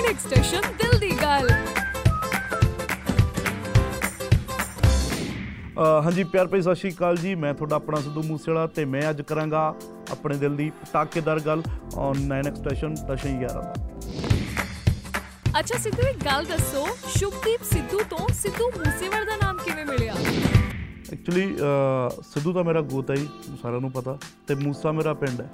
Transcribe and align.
9 0.00 0.12
station 0.20 0.62
ਦਿਲ 0.78 0.98
ਦੀ 0.98 1.10
ਗੱਲ 1.22 1.48
ਹਾਂਜੀ 6.04 6.24
ਪਿਆਰ 6.24 6.46
ਭਰੀ 6.46 6.62
ਸਤਿ 6.62 6.74
ਸ਼੍ਰੀ 6.74 6.90
ਅਕਾਲ 6.92 7.16
ਜੀ। 7.16 7.34
ਮੈਂ 7.34 7.52
ਤੁਹਾਡਾ 7.54 7.76
ਆਪਣਾ 7.76 8.00
ਸਿੱਧੂ 8.00 8.22
ਮੂਸੇਵਾਲਾ 8.22 8.66
ਤੇ 8.76 8.84
ਮੈਂ 8.84 9.08
ਅੱਜ 9.10 9.20
ਕਰਾਂਗਾ 9.28 9.62
ਆਪਣੇ 10.12 10.36
ਦਿਲ 10.38 10.56
ਦੀ 10.56 10.68
ਪਟਾਕੇਦਾਰ 10.80 11.40
ਗੱਲ 11.46 11.62
ਔਨ 11.98 12.18
9 12.32 12.40
ਸਟੇਸ਼ਨ 12.56 12.94
ਸਟੇਸ਼ਨ 12.94 13.38
11 13.44 13.54
ਦਾ। 13.54 13.72
ਅੱਛਾ 15.60 15.78
ਸਿੱਧੂ 15.78 16.06
ਇੱਕ 16.08 16.24
ਗੱਲ 16.24 16.44
ਦੱਸੋ 16.44 16.86
ਸ਼ੁਭਦੀਪ 17.16 17.62
ਸਿੱਧੂ 17.72 17.98
ਤੋਂ 18.10 18.28
ਸਿੱਧੂ 18.42 18.70
ਮੂਸੇਵਾਲ 18.76 19.24
ਦਾ 19.26 19.36
ਨਾਮ 19.42 19.58
ਕਿਵੇਂ 19.64 19.86
ਮਿਲਿਆ? 19.86 20.14
ਐਕਚੁਅਲੀ 21.12 21.56
ਸਿੱਧੂ 22.32 22.52
ਤਾਂ 22.52 22.64
ਮੇਰਾ 22.64 22.80
ਗੋਤ 22.92 23.10
ਹੈ 23.10 23.16
ਜੀ 23.16 23.28
ਸਾਰਿਆਂ 23.62 23.80
ਨੂੰ 23.80 23.90
ਪਤਾ 23.92 24.16
ਤੇ 24.48 24.54
ਮੂਸਾ 24.56 24.92
ਮੇਰਾ 24.92 25.14
ਪਿੰਡ 25.14 25.40
ਹੈ। 25.40 25.48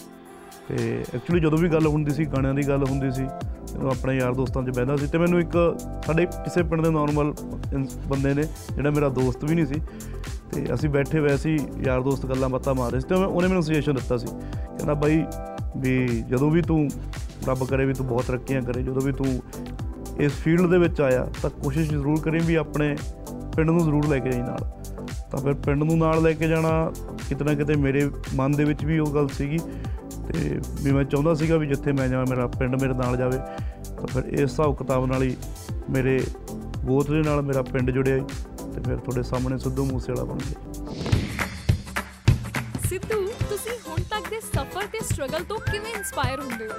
ਤੇ 0.69 1.05
ਐਕਚੁਅਲੀ 1.15 1.41
ਜਦੋਂ 1.41 1.59
ਵੀ 1.59 1.69
ਗੱਲ 1.69 1.87
ਹੁੰਦੀ 1.87 2.11
ਸੀ, 2.11 2.25
ਗਾਣਿਆਂ 2.25 2.55
ਦੀ 2.55 2.69
ਗੱਲ 2.69 2.85
ਹੁੰਦੀ 2.85 3.11
ਸੀ, 3.11 3.25
ਜਦੋਂ 3.67 3.91
ਆਪਣੇ 3.91 4.17
ਯਾਰ 4.17 4.35
ਦੋਸਤਾਂ 4.35 4.63
'ਚ 4.63 4.71
ਬਹਿੰਦਾ 4.71 4.97
ਸੀ 4.97 5.07
ਤੇ 5.07 5.19
ਮੈਨੂੰ 5.19 5.41
ਇੱਕ 5.41 5.77
ਸਾਡੇ 6.07 6.27
ਕਿਸੇ 6.27 6.63
ਪਿੰਡ 6.63 6.83
ਦੇ 6.83 6.91
ਨਾਰਮਲ 6.91 7.35
ਬੰਦੇ 8.07 8.35
ਨੇ, 8.35 8.43
ਜਿਹੜਾ 8.77 8.91
ਮੇਰਾ 8.91 9.09
ਦੋਸਤ 9.09 9.45
ਵੀ 9.45 9.55
ਨਹੀਂ 9.55 9.67
ਸੀ 9.67 9.81
ਤੇ 10.53 10.75
ਅਸੀਂ 10.75 10.91
ਬੈਠੇ 10.91 11.21
ਵੈਸੇ 11.21 11.51
ਹੀ 11.51 11.59
ਯਾਰ 11.87 12.01
ਦੋਸਤ 12.01 12.27
ਗੱਲਾਂ 12.27 12.49
ਬਾਤਾਂ 12.49 12.75
ਮਾਰ 12.75 12.91
ਰਹੇ 12.91 13.01
ਸੀ 13.01 13.07
ਤੇ 13.09 13.15
ਮੈਂ- 13.15 13.29
ਉਹਨੇ 13.29 13.49
ਮੈਨੂੰ 13.49 13.63
ਸੁਜੈਸ਼ਨ 13.63 13.95
ਦਿੱਤਾ 13.95 14.17
ਸੀ, 14.17 14.27
ਕਹਿੰਦਾ 14.27 14.95
ਬਾਈ 14.95 15.25
ਵੀ 15.77 16.07
ਜਦੋਂ 16.07 16.51
ਵੀ 16.51 16.63
ਤੂੰ 16.63 16.89
ਰੱਬ 17.49 17.65
ਕਰੇ 17.65 17.85
ਵੀ 17.85 17.93
ਤੂੰ 17.93 18.07
ਬਹੁਤ 18.07 18.25
ਤਰੱਕੀਆਂ 18.25 18.63
ਕਰੇ, 18.63 18.83
ਜਦੋਂ 18.83 19.03
ਵੀ 19.03 19.13
ਤੂੰ 19.13 19.43
ਇਸ 20.21 20.33
ਫੀਲਡ 20.33 20.71
ਦੇ 20.71 20.79
ਵਿੱਚ 20.79 21.01
ਆਇਆ 21.01 21.29
ਤਾਂ 21.43 21.51
ਕੋਸ਼ਿਸ਼ 21.51 21.91
ਜ਼ਰੂਰ 21.91 22.21
ਕਰੀਂ 22.21 22.41
ਵੀ 22.41 22.55
ਆਪਣੇ 22.55 22.97
ਪਿੰਡ 23.57 23.71
ਨੂੰ 23.71 23.81
ਜ਼ਰੂਰ 23.81 24.07
ਲੈ 24.07 24.19
ਕੇ 24.19 24.31
ਜਾਈਂ 24.31 24.45
ਨਾਲ। 24.45 24.59
ਤਾਂ 25.31 25.39
ਫਿਰ 25.39 25.55
ਪਿੰਡ 25.55 25.83
ਨੂੰ 25.83 25.99
ਨਾਲ 25.99 26.23
ਲੈ 26.23 26.33
ਕੇ 26.33 26.49
ਜਾਣਾ, 26.49 26.93
ਕਿਤੇ 27.29 27.45
ਨਾ 27.45 27.55
ਕਿਤੇ 27.55 27.75
ਮੇਰੇ 27.75 28.11
ਮਨ 28.35 28.51
ਦੇ 28.51 28.65
ਵਿੱਚ 28.65 28.85
ਵੀ 28.85 28.99
ਉਹ 28.99 29.15
ਗੱਲ 29.15 29.29
ਸੀਗੀ 29.29 29.59
ਤੇ 30.33 30.59
ਵੀ 30.83 30.93
ਮੈਂ 30.93 31.05
ਚਾਹੁੰਦਾ 31.05 31.35
ਸੀਗਾ 31.35 31.57
ਵੀ 31.57 31.67
ਜਿੱਥੇ 31.67 31.93
ਮੈਂ 31.93 32.09
ਜਾਵਾਂ 32.09 32.27
ਮੇਰਾ 32.31 32.47
ਪਿੰਡ 32.47 32.75
ਮੇਰੇ 32.83 32.95
ਨਾਲ 32.95 33.17
ਜਾਵੇ 33.17 33.39
ਤਾਂ 33.97 34.07
ਫਿਰ 34.07 34.25
ਇਸ 34.33 34.41
ਹਿਸਾਬ 34.41 34.77
ਕਿਤਾਬ 34.77 35.07
ਨਾਲ 35.07 35.23
ਹੀ 35.23 35.37
ਮੇਰੇ 35.91 36.21
ਗੋਤ 36.85 37.11
ਦੇ 37.11 37.23
ਨਾਲ 37.23 37.43
ਮੇਰਾ 37.43 37.63
ਪਿੰਡ 37.63 37.91
ਜੁੜਿਆ 37.91 38.19
ਤੇ 38.75 38.81
ਫਿਰ 38.81 38.97
ਤੁਹਾਡੇ 38.97 39.23
ਸਾਹਮਣੇ 39.23 39.59
ਸਿੱਧੂ 39.59 39.85
ਮੂਸੇਵਾਲਾ 39.85 40.25
ਬਣ 40.25 40.39
ਗਿਆ। 40.39 40.85
ਸਿੱਧੂ 42.89 43.21
ਤੁਸੀਂ 43.49 43.79
ਹੁਣ 43.89 44.03
ਤੱਕ 44.11 44.31
ਦੇ 44.31 44.41
ਸਫ਼ਰ 44.41 44.87
ਤੇ 44.87 44.99
ਸਟਰਗਲ 45.05 45.45
ਤੋਂ 45.45 45.59
ਕਿਵੇਂ 45.59 45.95
ਇਨਸਪਾਇਰ 45.95 46.41
ਹੁੰਦੇ 46.41 46.69
ਹੋ? 46.69 46.73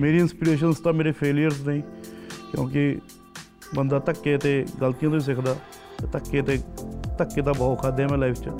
ਮੇਰੀ 0.00 0.18
ਇਨਸਪੀਰੇਸ਼ਨਸ 0.18 0.80
ਤਾਂ 0.80 0.92
ਮੇਰੇ 0.92 1.12
ਫੇਲਿਅਰਸ 1.12 1.60
ਨਹੀਂ 1.60 1.82
ਕਿਉਂਕਿ 2.50 2.98
ਬੰਦਾ 3.74 3.98
ਧੱਕੇ 3.98 4.36
ਤੇ 4.38 4.64
ਗਲਤੀਆਂ 4.80 5.10
ਤੋਂ 5.10 5.18
ਹੀ 5.18 5.24
ਸਿੱਖਦਾ 5.24 5.56
ਧੱਕੇ 6.12 6.42
ਤੇ 6.42 6.56
ਧੱਕੇ 7.18 7.42
ਤਾਂ 7.42 7.54
ਬਹੁਤ 7.54 7.82
ਖਾਦੇ 7.82 8.06
ਮੈਂ 8.06 8.18
ਲਾਈਫ 8.18 8.36
'ਚ 8.36 8.50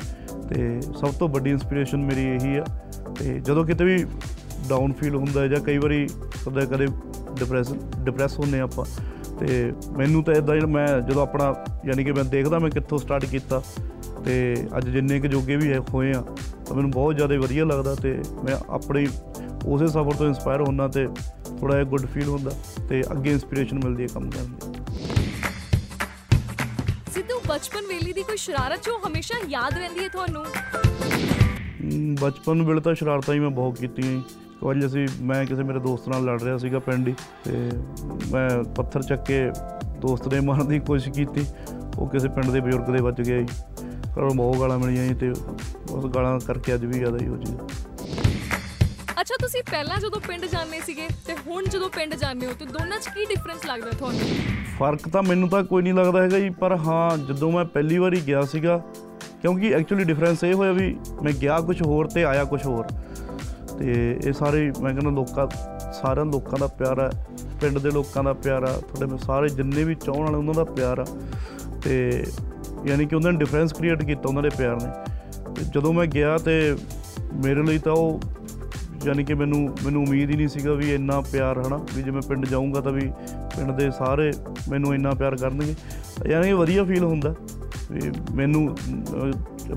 ਤੇ 0.48 0.80
ਸਭ 0.80 1.12
ਤੋਂ 1.12 1.28
ਵੱਡੀ 1.28 1.50
ਇਨਸਪੀਰੇਸ਼ਨ 1.50 2.04
ਮੇਰੀ 2.04 2.24
ਇਹੀ 2.24 2.56
ਆ 2.56 2.64
ਤੇ 3.18 3.40
ਜਦੋਂ 3.40 3.64
ਕਿਤੇ 3.64 3.84
ਵੀ 3.84 4.04
ਡਾਊਨ 4.68 4.92
ਫੀਲ 4.92 5.14
ਹੁੰਦਾ 5.14 5.40
ਹੈ 5.40 5.48
ਜਾਂ 5.48 5.60
ਕਈ 5.60 5.78
ਵਾਰੀ 5.78 6.06
ਕਦੇ 6.46 6.66
ਕਦੇ 6.66 6.86
ਡਿਪਰੈਸ 7.38 7.72
ਡਿਪਰੈਸ 7.98 8.38
ਹੁੰਨੇ 8.38 8.60
ਆਪਾਂ 8.60 8.84
ਤੇ 9.40 9.72
ਮੈਨੂੰ 9.96 10.22
ਤਾਂ 10.24 10.34
ਇਦਾਂ 10.34 10.54
ਜਿਹੜਾ 10.54 10.66
ਮੈਂ 10.66 10.86
ਜਦੋਂ 11.00 11.22
ਆਪਣਾ 11.22 11.54
ਯਾਨੀ 11.86 12.04
ਕਿ 12.04 12.12
ਮੈਂ 12.12 12.24
ਦੇਖਦਾ 12.24 12.58
ਮੈਂ 12.58 12.70
ਕਿੱਥੋਂ 12.70 12.98
ਸਟਾਰਟ 12.98 13.24
ਕੀਤਾ 13.24 13.62
ਤੇ 14.24 14.66
ਅੱਜ 14.78 14.88
ਜਿੰਨੇ 14.88 15.20
ਕੁ 15.20 15.26
ਜੋਗੇ 15.26 15.56
ਵੀ 15.56 15.72
ਹੈ- 15.72 15.80
ਹੋਏ 15.94 16.12
ਆ 16.12 16.20
ਤਾਂ 16.66 16.76
ਮੈਨੂੰ 16.76 16.90
ਬਹੁਤ 16.90 17.16
ਜ਼ਿਆਦਾ 17.16 17.38
ਵਧੀਆ 17.38 17.64
ਲੱਗਦਾ 17.64 17.94
ਤੇ 17.94 18.20
ਮੈਂ 18.44 18.56
ਆਪਣੀ 18.68 19.06
ਉਸੇ 19.66 19.86
ਸਫ਼ਰ 19.86 20.12
ਤੋਂ 20.12 20.26
ਇਨਸਪਾਇਰ 20.26 20.60
ਹੁੰਦਾ 20.60 20.88
ਤੇ 20.88 21.06
ਥੋੜਾ 21.60 21.74
ਜਿਹਾ 21.74 21.84
ਗੁੱਡ 21.84 22.06
ਫੀਲ 22.06 22.28
ਹੁੰਦਾ 22.28 22.50
ਤੇ 22.88 23.02
ਅੱਗੇ 23.12 23.30
ਇਨਸਪੀਰੇਸ਼ਨ 23.30 23.78
ਮਿਲਦੀ 23.78 24.02
ਹੈ 24.02 24.08
ਕੰਮ 24.14 24.30
ਕਰਨ 24.30 24.44
ਦੀ। 24.44 24.82
ਸਿੱਧੂ 27.12 27.40
ਬਚਪਨ 27.48 27.86
ਵੇਲੇ 27.88 28.12
ਦੀ 28.12 28.22
ਕੋਈ 28.22 28.36
ਸ਼ਰਾਰਤ 28.36 28.84
ਜੋ 28.84 28.98
ਹਮੇਸ਼ਾ 29.08 29.38
ਯਾਦ 29.48 29.78
ਰਹਿੰਦੀ 29.78 30.00
ਹੈ 30.00 30.08
ਤੁਹਾਨੂੰ? 30.08 30.44
ਹਮ, 30.44 30.87
ਬਚਪਨ 32.20 32.62
ਵੇਲੇ 32.62 32.80
ਤਾਂ 32.80 32.94
ਸ਼ਰਾਰਤਾਂ 32.94 33.34
ਹੀ 33.34 33.40
ਮੈਂ 33.40 33.50
ਬਹੁਤ 33.50 33.78
ਕੀਤੀਆਂ 33.78 34.10
ਜੀ। 34.10 34.22
ਕੁਝ 34.60 34.86
ਅਸੀਂ 34.86 35.06
ਮੈਂ 35.22 35.44
ਕਿਸੇ 35.46 35.62
ਮੇਰੇ 35.62 35.78
ਦੋਸਤ 35.78 36.08
ਨਾਲ 36.08 36.24
ਲੜ 36.24 36.42
ਰਿਹਾ 36.42 36.56
ਸੀਗਾ 36.58 36.78
ਪਿੰਡ 36.78 37.08
ਹੀ 37.08 37.14
ਤੇ 37.44 37.70
ਮੈਂ 38.32 38.64
ਪੱਥਰ 38.76 39.02
ਚੱਕ 39.02 39.24
ਕੇ 39.24 39.50
ਦੋਸਤ 40.00 40.28
ਦੇ 40.28 40.40
ਮਾਰਨ 40.40 40.68
ਦੀ 40.68 40.78
ਕੋਸ਼ਿਸ਼ 40.78 41.14
ਕੀਤੀ। 41.16 41.44
ਉਹ 41.98 42.08
ਕਿਸੇ 42.08 42.28
ਪਿੰਡ 42.28 42.50
ਦੇ 42.50 42.60
ਬਜ਼ੁਰਗ 42.60 42.90
ਦੇ 42.92 43.02
ਵੱਜ 43.02 43.20
ਗਿਆ 43.20 43.38
ਜੀ। 43.38 43.46
ਘਰੋਂ 44.16 44.30
ਬਹੁਤ 44.30 44.60
ਗਾਲਾਂ 44.60 44.78
ਮਿਲੀਆਂ 44.78 45.06
ਜੀ 45.08 45.14
ਤੇ 45.14 45.30
ਉਸ 45.90 46.06
ਗਾਲਾਂ 46.06 46.38
ਕਰਕੇ 46.40 46.74
ਅੱਜ 46.74 46.84
ਵੀ 46.84 47.00
ਯਾਦ 47.00 47.22
ਆਈ 47.22 47.28
ਉਹ 47.28 47.36
ਚੀਜ਼ 47.36 47.56
ਅੱਛਾ 49.20 49.34
ਤੁਸੀਂ 49.40 49.62
ਪਹਿਲਾਂ 49.70 49.98
ਜਦੋਂ 50.00 50.20
ਪਿੰਡ 50.20 50.44
ਜਾਂਦੇ 50.44 50.80
ਸੀਗੇ 50.86 51.08
ਤੇ 51.26 51.34
ਹੁਣ 51.46 51.64
ਜਦੋਂ 51.64 51.88
ਪਿੰਡ 51.88 52.14
ਜਾਂਦੇ 52.14 52.46
ਹੋ 52.46 52.52
ਤੇ 52.52 52.64
ਦੋਨਾਂ 52.64 52.98
'ਚ 52.98 53.08
ਕੀ 53.08 53.24
ਡਿਫਰੈਂਸ 53.24 53.66
ਲੱਗਦਾ 53.66 53.90
ਤੁਹਾਨੂੰ? 53.90 54.20
ਫ਼ਰਕ 54.78 55.08
ਤਾਂ 55.08 55.22
ਮੈਨੂੰ 55.22 55.48
ਤਾਂ 55.48 55.62
ਕੋਈ 55.64 55.82
ਨਹੀਂ 55.82 55.94
ਲੱਗਦਾ 55.94 56.22
ਹੈਗਾ 56.22 56.38
ਜੀ 56.38 56.50
ਪਰ 56.50 56.76
ਹਾਂ 56.76 57.18
ਜਦੋਂ 57.18 57.52
ਮੈਂ 57.52 57.64
ਪਹਿਲੀ 57.64 57.98
ਵਾਰੀ 57.98 58.20
ਗਿਆ 58.20 58.40
ਸੀਗਾ 58.42 58.76
ਕਿਉਂਕਿ 59.42 59.74
ਐਕਚੁਅਲੀ 59.74 60.04
ਡਿਫਰੈਂਸ 60.04 60.44
ਇਹ 60.44 60.54
ਹੋਇਆ 60.54 60.72
ਵੀ 60.72 60.96
ਮੈਂ 61.22 61.32
ਗਿਆ 61.32 61.60
ਕੁਝ 61.60 61.82
ਹੋਰ 61.82 62.06
ਤੇ 62.06 62.24
ਆਇਆ 62.24 62.44
ਕੁਝ 62.44 62.66
ਹੋਰ। 62.66 62.84
ਤੇ 63.78 64.18
ਇਹ 64.24 64.32
ਸਾਰੇ 64.32 64.72
ਮੈਂ 64.82 64.94
ਕਹਿੰਦਾ 64.94 65.10
ਲੋਕਾਂ, 65.10 65.46
ਸਾਰਿਆਂ 65.92 66.26
ਲੋਕਾਂ 66.26 66.58
ਦਾ 66.58 66.66
ਪਿਆਰ 66.66 67.00
ਹੈ 67.00 67.10
ਪਿੰਡ 67.60 67.78
ਦੇ 67.78 67.90
ਲੋਕਾਂ 67.90 68.24
ਦਾ 68.24 68.32
ਪਿਆਰ 68.32 68.62
ਆ, 68.62 68.66
ਤੁਹਾਡੇ 68.66 69.06
ਮੈਂ 69.06 69.18
ਸਾਰੇ 69.18 69.48
ਜਿੰਨੇ 69.48 69.84
ਵੀ 69.84 69.94
ਚਾਹਣ 69.94 70.20
ਵਾਲੇ 70.20 70.36
ਉਹਨਾਂ 70.36 70.54
ਦਾ 70.54 70.64
ਪਿਆਰ 70.64 70.98
ਆ। 70.98 71.06
ਤੇ 71.84 72.24
ਯਾਨੀ 72.86 73.06
ਕਿ 73.06 73.16
ਉਹਨਾਂ 73.16 73.32
ਨੇ 73.32 73.38
ਡਿਫਰੈਂਸ 73.38 73.72
ਕ੍ਰੀਏਟ 73.72 74.04
ਕੀਤਾ 74.04 74.28
ਉਹਨਾਂ 74.28 74.42
ਦੇ 74.42 74.50
ਪਿਆਰ 74.58 74.82
ਨੇ। 74.82 74.92
ਤੇ 75.54 75.64
ਜਦੋਂ 75.74 75.92
ਮੈਂ 75.92 76.06
ਗਿਆ 76.06 76.38
ਤੇ 76.38 76.76
ਮੇਰੇ 77.34 77.62
ਲਈ 77.62 77.78
ਤਾਂ 77.78 77.92
ਉਹ 77.92 78.20
ਯਾਨੀ 79.04 79.24
ਕਿ 79.24 79.34
ਮੈਨੂੰ 79.34 79.68
ਮੈਨੂੰ 79.84 80.02
ਉਮੀਦ 80.02 80.30
ਹੀ 80.30 80.36
ਨਹੀਂ 80.36 80.48
ਸੀਗਾ 80.48 80.72
ਵੀ 80.72 80.94
ਇੰਨਾ 80.94 81.20
ਪਿਆਰ, 81.20 81.66
ਹਨਾ, 81.66 81.80
ਵੀ 81.96 82.02
ਜੇ 82.02 82.10
ਮੈਂ 82.10 82.22
ਪਿੰਡ 82.22 82.46
ਜਾਊਂਗਾ 82.46 82.80
ਤਾਂ 82.80 82.92
ਵੀ 82.92 83.12
ਪਿੰਡ 83.56 83.70
ਦੇ 83.70 83.90
ਸਾਰੇ 83.90 84.32
ਮੈਨੂੰ 84.70 84.94
ਇੰਨਾ 84.94 85.10
ਪਿਆਰ 85.10 85.36
ਕਰਨਗੇ। 85.36 85.74
ਯਾਨੀ 86.26 86.46
ਕਿ 86.46 86.52
ਵਧੀਆ 86.52 86.84
ਫੀਲ 86.84 87.04
ਹੁੰਦਾ। 87.04 87.34
ਵੀ 87.90 88.10
ਮੈਨੂੰ 88.34 88.62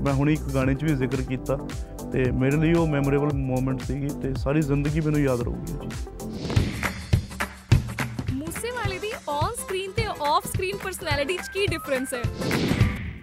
ਮੈਂ 0.00 0.12
ਹੁਣੇ 0.12 0.32
ਇੱਕ 0.32 0.42
ਗਾਣੇ 0.54 0.74
'ਚ 0.74 0.84
ਵੀ 0.84 0.94
ਜ਼ਿਕਰ 0.94 1.22
ਕੀਤਾ 1.22 1.56
ਤੇ 2.12 2.30
ਮੇਰੇ 2.32 2.56
ਲਈ 2.56 2.72
ਉਹ 2.72 2.86
ਮੈਮੋਰੇਬਲ 2.86 3.32
ਮੂਮੈਂਟ 3.34 3.82
ਸੀਗੀ 3.82 4.08
ਤੇ 4.22 4.32
ਸਾਰੀ 4.34 4.62
ਜ਼ਿੰਦਗੀ 4.62 5.00
ਮੈਨੂੰ 5.00 5.20
ਯਾਦ 5.20 5.42
ਰਹੂਗੀ। 5.42 5.72
ਉਹ 5.72 5.78
ਚੀਜ਼ 5.82 6.06
ਮੂਸੇਵਾਲੇ 8.34 8.98
ਦੀ 8.98 9.10
ਔਨ 9.28 9.54
ਸਕਰੀਨ 9.54 9.92
ਤੇ 9.92 10.04
ਆਫ 10.28 10.46
ਸਕਰੀਨ 10.46 10.76
ਪਰਸਨੈਲਿਟੀ 10.76 11.36
'ਚ 11.36 11.48
ਕੀ 11.54 11.66
ਡਿਫਰੈਂਸ 11.66 12.14
ਹੈ? 12.14 12.22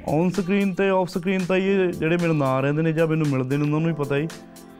ਔਨ 0.07 0.29
ਸਕਰੀਨ 0.29 0.73
ਤੇ 0.73 0.89
ਆਫ 0.89 1.09
ਸਕਰੀਨ 1.09 1.45
ਤਾਂ 1.45 1.57
ਇਹ 1.57 1.91
ਜਿਹੜੇ 1.93 2.17
ਮੇਰੇ 2.17 2.33
ਨਾਂ 2.33 2.61
ਰਹਿੰਦੇ 2.61 2.81
ਨੇ 2.81 2.93
ਜਾਂ 2.93 3.07
ਮੈਨੂੰ 3.07 3.27
ਮਿਲਦੇ 3.27 3.57
ਨੇ 3.57 3.63
ਉਹਨਾਂ 3.63 3.79
ਨੂੰ 3.79 3.89
ਹੀ 3.89 3.95
ਪਤਾ 3.95 4.17
ਹੀ। 4.17 4.27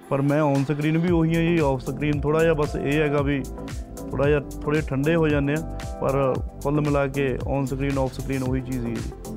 ਪਰ 0.09 0.22
ਮੈਂ 0.22 0.41
ਔਨ 0.41 0.64
ਸਕਰੀਨ 0.66 0.97
ਵੀ 0.97 1.12
ਉਹੀ 1.12 1.36
ਹਾਂ 1.36 1.41
ਜੀ 1.41 1.59
ਆਫ 1.64 1.81
ਸਕਰੀਨ 1.81 2.22
ਥੋੜਾ 2.22 2.40
ਜਿਹਾ 2.41 2.53
ਬਸ 2.53 2.76
ਇਹ 2.76 3.00
ਹੈਗਾ 3.02 3.22
ਵੀ 3.22 3.41
ਥੋੜਾ 4.12 4.28
ਜਿਹਾ 4.28 4.40
ਥੋੜੇ 4.64 4.81
ਠੰਡੇ 4.81 5.16
ਹੋ 5.16 5.28
ਜਾਂਦੇ 5.28 5.53
ਆ 5.53 5.78
ਪਰ 6.02 6.34
ਕੁੱਲ 6.64 6.81
ਮਿਲਾ 6.81 7.06
ਕੇ 7.08 7.28
ਔਨ 7.47 7.66
ਸਕਰੀਨ 7.66 7.97
ਆਫ 7.97 8.14
ਸਕਰੀਨ 8.14 8.44
ਉਹੀ 8.44 8.62
ਚੀਜ਼ 8.62 8.86
ਹੀ 8.86 8.96
ਹੈ 8.96 9.28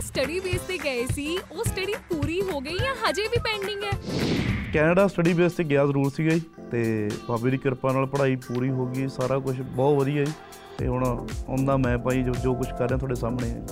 ਜੀ 0.00 0.10
ਕੈਨੇਡਾ 0.12 0.26
ਸਟੱਡੀ 0.26 0.40
ਬੇਸ 0.40 0.60
ਤੇ 0.60 0.78
ਗਏ 0.78 1.06
ਸੀ? 1.06 1.38
ਉਹ 1.52 1.64
ਸਟੱਡੀ 1.64 1.94
ਪੂਰੀ 2.08 2.42
ਹੋ 2.42 2.60
ਗਈ 2.60 2.78
ਜਾਂ 2.78 2.94
ਹਜੇ 2.94 3.22
ਵੀ 3.22 3.38
ਪੈਂਡਿੰਗ 3.38 3.82
ਹੈ? 3.84 3.90
ਕੈਨੇਡਾ 4.72 5.06
ਸਟੱਡੀ 5.08 5.32
ਬੇਸ 5.32 5.52
ਤੇ 5.52 5.64
ਗਿਆ 5.64 5.86
ਜ਼ਰੂਰ 5.86 6.10
ਸੀਗਾ 6.10 6.30
ਜੀ 6.30 6.42
ਤੇ 6.70 7.10
ਬਾਬੇ 7.28 7.50
ਦੀ 7.50 7.58
ਕਿਰਪਾ 7.58 7.92
ਨਾਲ 7.92 8.06
ਪੜ੍ਹਾਈ 8.06 8.36
ਪੂਰੀ 8.36 8.70
ਹੋ 8.70 8.86
ਗਈ 8.86 9.08
ਸਾਰਾ 9.08 9.38
ਕੁਝ 9.38 9.60
ਬਹੁਤ 9.62 9.98
ਵਧੀਆ 9.98 10.24
ਜੀ 10.24 10.32
ਤੇ 10.78 10.86
ਹੁਣ 10.86 11.04
ਆਉਂਦਾ 11.48 11.76
ਮੈਂ 11.76 11.98
ਭਾਈ 11.98 12.22
ਜੋ 12.22 12.32
ਜੋ 12.32 12.54
ਕੁਝ 12.54 12.66
ਕਰ 12.68 12.88
ਰਿਹਾ 12.88 12.96
ਤੁਹਾਡੇ 12.98 13.14
ਸਾਹਮਣੇ 13.14 13.50
ਹੈ। 13.50 13.62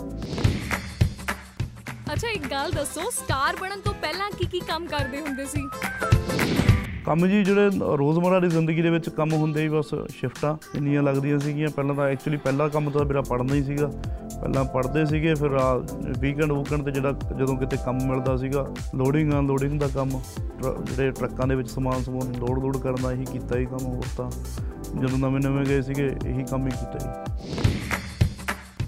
ਅੱਛਾ 2.13 2.29
ਇੱਕ 2.29 2.51
ਗੱਲ 2.51 2.71
ਦੱਸੋ 2.71 3.11
ਸਟਾਰ 3.11 3.57
ਬਣਨ 3.57 3.81
ਤੋਂ 3.81 3.95
ਪਹਿਲਾਂ 3.95 4.31
ਕੀ 4.31 4.45
ਕੀ 4.45 4.61
ਕੰਮ 4.61 4.87
ਕਰਦੇ 4.87 5.21
ਹੁੰਦੇ 5.21 5.47
ਸੀ? 5.47 5.69
ਕੰਮ 7.07 7.27
ਜੀ 7.27 7.45
ਜਿਹੜੇ 7.45 7.71
ਰੋਜ਼ਮਰਾ 7.81 8.41
ਦੀ 8.41 8.49
ਜ਼ਿੰਦਗੀ 8.49 8.83
ਦੇ 8.83 8.91
ਵਿੱਚ 8.91 9.09
ਕੰਮ 9.09 9.33
ਹੁੰਦੇ 9.33 9.63
ਹੀ 9.63 9.69
ਬਸ 9.69 9.95
ਸ਼ਿਫਟਾਂ 10.09 10.57
ਇੰਨੀਆਂ 10.75 11.03
ਲੱਗਦੀਆਂ 11.03 11.39
ਸੀਗੀਆਂ। 11.39 11.69
ਪਹਿਲਾਂ 11.69 11.95
ਤਾਂ 11.95 12.09
ਐਕਚੁਅਲੀ 12.09 12.39
ਪਹਿਲਾ 12.39 12.69
ਕੰਮ 12.69 12.91
ਤਾਂ 12.91 13.05
ਮੇਰਾ 13.05 13.21
ਪੜ੍ਹਨਾ 13.21 13.55
ਹੀ 13.55 13.63
ਸੀਗਾ। 13.63 13.87
ਪਹਿਲਾਂ 14.41 14.65
ਪੜ੍ਹਦੇ 14.65 15.05
ਸੀਗੇ, 15.05 15.35
ਫਿਰ 15.35 15.49
ਵੀਕਐਂਡ 16.21 16.53
ਵੂਕਐਂਡ 16.53 16.83
ਤੇ 16.83 16.91
ਜਿਹੜਾ 16.91 17.13
ਜਦੋਂ 17.13 17.57
ਕਿਤੇ 17.57 17.77
ਕੰਮ 17.85 17.99
ਮਿਲਦਾ 18.07 18.37
ਸੀਗਾ 18.37 18.69
ਲੋਡਿੰਗ 18.95 19.33
ਅਨਲੋਡਿੰਗ 19.33 19.81
ਦਾ 19.81 19.89
ਕੰਮ। 19.95 20.11
ਟਰ- 20.63 20.83
ਜਿਹੜੇ 20.83 21.11
ਟਰੱਕਾਂ 21.11 21.47
ਦੇ 21.47 21.55
ਵਿੱਚ 21.55 21.71
ਸਮਾਨ 21.71 22.03
ਸਮੂਨ 22.03 22.35
ਲੋਡ 22.39 22.59
ਲੋਡ 22.63 22.77
ਕਰਨ 22.77 22.97
ਦਾ 23.03 23.13
ਇਹੀ 23.13 23.25
ਕੀਤਾ 23.25 23.59
ਹੀ 23.59 23.67
ਕੰਮ 23.67 23.87
ਹੋਰ 23.87 24.03
ਤਾਂ। 24.17 24.31
ਜਦੋਂ 25.01 25.19
ਨਵੇਂ 25.19 25.41
ਨਵੇਂ 25.41 25.67
ਗਏ 25.67 25.83
ਸੀਗੇ, 25.83 26.17
ਇਹੀ 26.27 26.45
ਕੰਮ 26.51 26.67
ਹੀ 26.67 26.71
ਕੀਤਾ 26.71 26.99
ਜੀ। 26.99 27.76